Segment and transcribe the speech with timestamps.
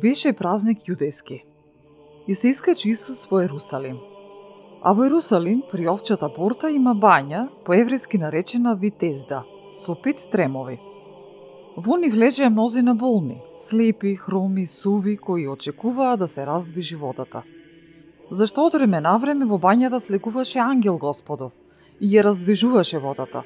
[0.00, 1.42] Беше празник јудејски.
[2.26, 3.98] И се искачи Исус во Ерусалим.
[4.82, 9.42] А во Ерусалим, при овчата порта, има бања, по-еврејски наречена Витезда,
[9.74, 10.78] со пет тремови.
[11.76, 17.42] Во нив лежеа мнозина болни, слепи, хроми, суви, кои очекуваа да се раздвижи водата.
[18.30, 21.52] Зашто од време на време во бањата слекуваше ангел Господов
[22.00, 23.44] и ја раздвижуваше водата.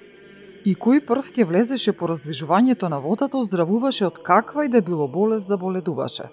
[0.64, 5.08] И кој прв ќе влезеше по раздвижувањето на водата, оздравуваше од каква и да било
[5.08, 6.30] болест да боледуваше.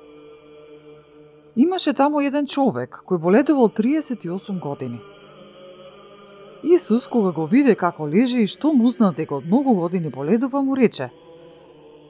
[1.56, 5.02] Имаше таму еден човек кој боледувал 38 години.
[6.64, 10.62] Исус, кога го виде како лежи и што му зна дека од многу години боледува,
[10.62, 11.10] му рече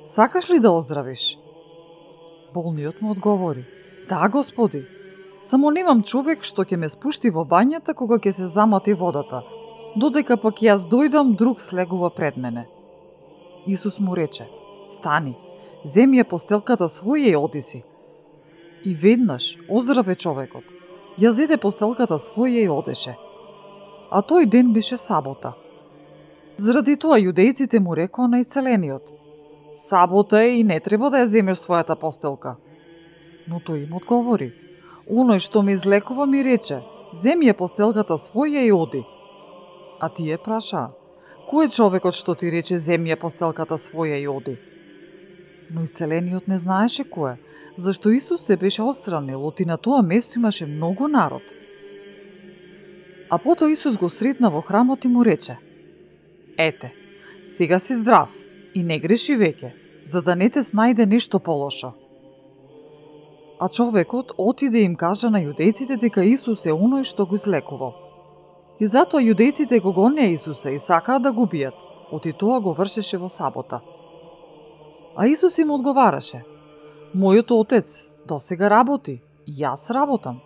[0.03, 1.37] Сакаш ли да оздравиш?
[2.53, 3.65] Болниот му одговори
[4.09, 4.85] Да, Господи,
[5.39, 9.41] само немам човек што ќе ме спушти во бањата кога ќе се замати водата,
[9.95, 12.67] додека пак јас дојдам, друг слегува пред мене.
[13.67, 14.45] Исус му рече,
[14.85, 15.37] стани,
[15.83, 17.83] земи постелката своја и оди си.
[18.85, 20.63] И веднаш оздраве човекот.
[21.19, 23.15] Ја зеде постелката своја и одеше.
[24.09, 25.53] А тој ден беше сабота.
[26.57, 29.03] Заради тоа јудејците му рекоа на исцелениот.
[29.73, 32.55] Сабота е и не треба да ја земеш својата постелка.
[33.47, 34.51] Но тој им одговори.
[35.09, 36.81] Оној што ме излекува ми рече,
[37.13, 39.05] земи ја постелката своја и оди.
[39.99, 40.91] А тие прашаа,
[41.51, 44.57] кој е човекот што ти рече земја постелката своја и оди?
[45.71, 47.39] Но исцелениот не знаеше кој е,
[47.79, 51.43] зашто Исус се беше отстранил, оти на тоа место имаше многу народ.
[53.29, 55.57] А пото Исус го сретна во храмот и му рече,
[56.57, 56.93] Ете,
[57.43, 58.29] сега си здрав
[58.75, 59.71] и не греши веќе,
[60.03, 61.93] за да не те снајде нешто полошо.
[63.59, 67.93] А човекот отиде им кажа на јудејците дека Исус е оној што го излекувал.
[68.79, 71.77] И затоа јудејците го гонеа Исуса и сакаа да го бијат,
[72.11, 73.81] оти тоа го вршеше во сабота.
[75.15, 76.43] А Исус им одговараше,
[77.15, 80.37] Мојот отец досега работи, јас работам.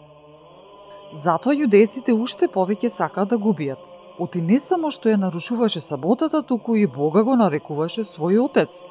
[1.13, 3.77] Затоа јудејците уште повеќе сакаат да губијат.
[4.19, 8.83] оти не само што ја нарушуваше саботата, туку и Бога го нарекуваше свој отец,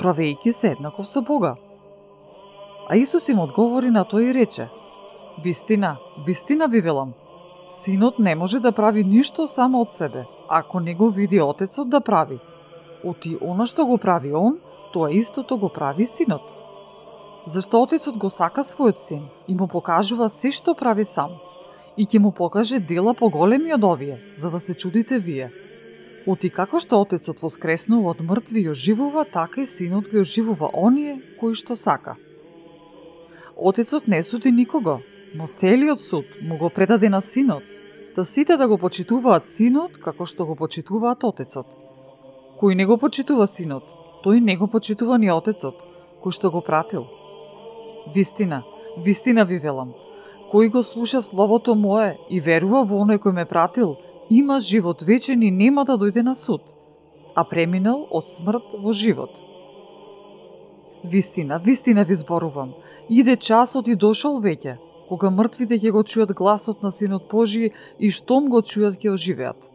[0.00, 1.56] правејќи се еднаков со Бога.
[2.88, 4.68] А Исус им одговори на тој и рече,
[5.44, 7.12] Вистина, вистина ви велам,
[7.68, 12.00] Синот не може да прави ништо само од себе, ако не го види Отецот да
[12.00, 12.40] прави.
[13.04, 14.58] Оти она што го прави он,
[14.92, 16.54] тоа истото го прави Синот.
[17.46, 21.38] Зашто Отецот го сака својот син и му покажува се што прави сам,
[21.96, 25.50] и ќе му покаже дела поголеми од овие, за да се чудите вие.
[26.26, 31.20] Оти како што Отецот воскреснува од мртви и оживува, така и Синот ги оживува оние
[31.40, 32.16] кои што сака.
[33.56, 35.00] Отецот не суди никого,
[35.34, 37.62] но целиот суд му го предаде на синот,
[38.16, 41.66] да сите да го почитуваат синот како што го почитуваат отецот.
[42.60, 43.84] Кој не го почитува синот,
[44.24, 45.76] тој не го почитува ни отецот,
[46.22, 47.06] кој што го пратил.
[48.14, 48.62] Вистина,
[48.98, 49.94] вистина ви велам,
[50.52, 53.96] кој го слуша словото мое и верува во оној кој ме пратил,
[54.30, 56.62] има живот вечен и нема да дојде на суд,
[57.34, 59.30] а преминал од смрт во живот.
[61.04, 62.74] Вистина, вистина ви зборувам,
[63.08, 64.76] иде часот и дошол веќе,
[65.08, 69.70] кога мртвите ќе го чујат гласот на Синот Божи и штом го чујат ќе оживеат.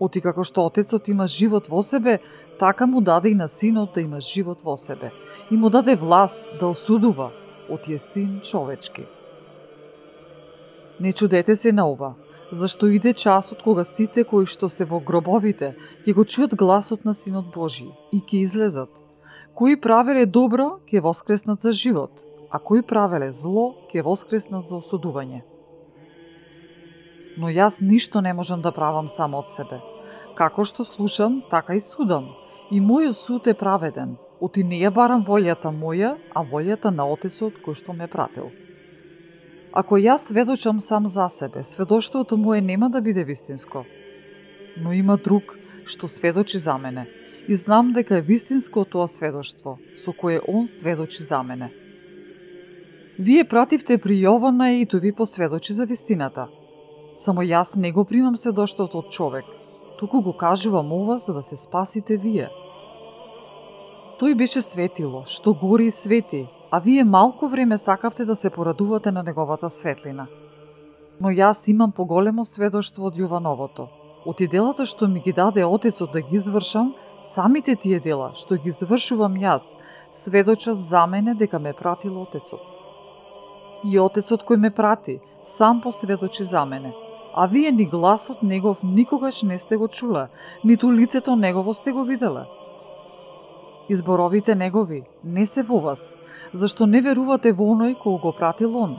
[0.00, 2.18] Оти како што Отецот има живот во себе,
[2.58, 5.10] така му даде и на Синот да има живот во себе.
[5.50, 7.30] И му даде власт да осудува,
[7.68, 9.06] оти е Син човечки.
[11.00, 12.14] Не чудете се на ова,
[12.52, 15.74] зашто иде часот кога сите кои што се во гробовите
[16.06, 18.90] ќе го чујат гласот на Синот Божи и ќе излезат.
[19.54, 25.42] Кои правеле добро, ќе воскреснат за живот, а кои правеле зло, ќе воскреснат за осудување.
[27.38, 29.78] Но јас ништо не можам да правам само од себе.
[30.38, 32.30] Како што слушам, така и судам.
[32.70, 34.16] И мојот суд е праведен.
[34.40, 38.52] Оти не ја барам волјата моја, а волјата на Отецот кој што ме пратил.
[39.72, 43.84] Ако јас сведочам сам за себе, сведоштвото мое нема да биде вистинско.
[44.76, 47.08] Но има друг што сведочи за мене.
[47.48, 51.72] и знам дека е вистинско тоа сведоштво, со кое он сведочи за мене.
[53.18, 56.48] Вие пративте при Јована и то ви посведочи за вистината.
[57.16, 59.44] Само јас не го примам сведоштвото од човек,
[59.98, 62.48] туку го кажувам ова за да се спасите вие.
[64.18, 69.12] Тој беше светило, што гори и свети, а вие малку време сакавте да се порадувате
[69.12, 70.26] на неговата светлина.
[71.20, 73.88] Но јас имам поголемо сведоштво од Јувановото.
[74.26, 78.58] Од и делата што ми ги даде Отецот да ги извршам, самите тие дела што
[78.58, 79.74] ги завршувам јас,
[80.10, 82.62] сведочат за мене дека ме пратил Отецот.
[83.84, 87.07] И Отецот кој ме прати, сам посведочи за мене.
[87.40, 90.26] А вие ни гласот негов никогаш не сте го чуле,
[90.64, 92.46] ниту лицето негово сте го видела.
[93.88, 96.16] Изборовите негови не се во вас,
[96.52, 98.96] зашто не верувате во оној кој го пратил он.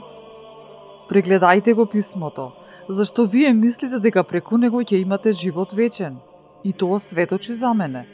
[1.10, 2.52] Прегледајте го писмото,
[2.88, 6.16] зашто вие мислите дека преку него ќе имате живот вечен.
[6.64, 8.06] И тоа светочи за мене.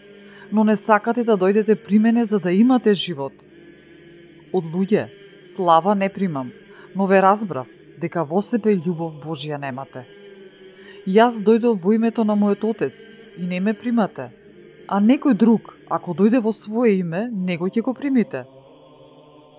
[0.52, 3.32] Но не сакате да дојдете при мене за да имате живот.
[4.52, 5.06] Од луѓе,
[5.38, 6.50] слава не примам,
[6.96, 7.67] но ве разбрав
[7.99, 10.15] дека во себе љубов Божја немате.
[11.06, 13.03] Јас дојдов во името на мојот Отец
[13.38, 14.25] и не ме примате,
[14.88, 18.41] а некој друг, ако дојде во свое име, него ќе го примите.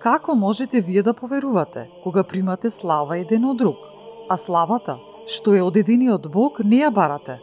[0.02, 3.80] Како можете вие да поверувате, кога примате слава еден од друг,
[4.28, 7.38] а славата, што е од единиот Бог, не ја барате?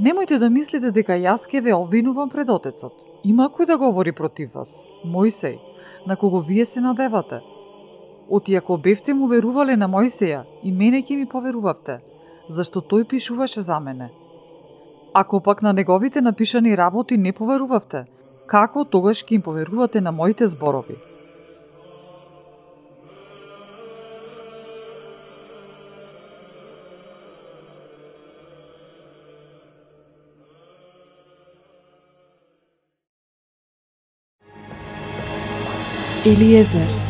[0.00, 3.04] Немојте да мислите дека јас ке ве обвинувам пред Отецот.
[3.22, 5.60] Има кој да говори против вас, Мојсеј,
[6.06, 7.44] на кого вие се надевате.
[8.30, 12.00] Оти ако бевте му верувале на Мојсеја, и мене ќе ми поверувавте,
[12.48, 14.10] зашто тој пишуваше за мене.
[15.14, 18.04] Ако пак на неговите напишани работи не поверувавте,
[18.46, 20.96] како тогаш ќе им поверувате на моите зборови?
[36.26, 37.05] Елиезер